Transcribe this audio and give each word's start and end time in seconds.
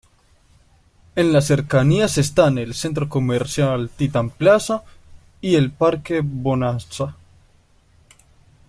En 1.15 1.31
las 1.31 1.45
cercanías 1.45 2.17
están 2.17 2.57
el 2.57 2.73
Centro 2.73 3.07
Comercial 3.07 3.91
Titán 3.95 4.31
Plaza 4.31 4.81
y 5.41 5.53
el 5.53 5.69
Parque 5.69 6.21
Bonanza. 6.23 7.15